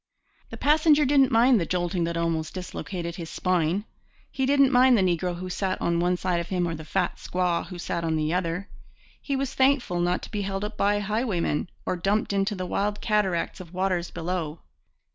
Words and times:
The 0.49 0.57
passenger 0.57 1.05
didn't 1.05 1.31
mind 1.31 1.59
the 1.61 1.65
jolting 1.67 2.05
that 2.05 2.17
almost 2.17 2.55
dislocated 2.55 3.17
his 3.17 3.29
spine. 3.29 3.85
He 4.31 4.47
didn't 4.47 4.71
mind 4.71 4.97
the 4.97 5.03
negro 5.03 5.37
who 5.37 5.47
sat 5.47 5.79
on 5.79 5.99
one 5.99 6.17
side 6.17 6.39
of 6.39 6.49
him 6.49 6.67
or 6.67 6.73
the 6.73 6.83
fat 6.83 7.17
squaw 7.17 7.67
who 7.67 7.77
sat 7.77 8.03
on 8.03 8.15
the 8.15 8.33
other. 8.33 8.67
He 9.21 9.35
was 9.35 9.53
thankful 9.53 9.99
not 9.99 10.23
to 10.23 10.31
be 10.31 10.41
held 10.41 10.63
up 10.65 10.75
by 10.75 11.01
highwaymen, 11.01 11.69
or 11.85 11.97
dumped 11.97 12.33
into 12.33 12.55
the 12.55 12.65
wild 12.65 12.99
cataract 12.99 13.59
of 13.59 13.75
waters 13.75 14.09
below. 14.09 14.61